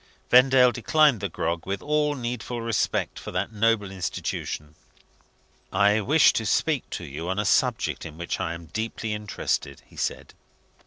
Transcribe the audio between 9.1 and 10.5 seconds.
interested," he said.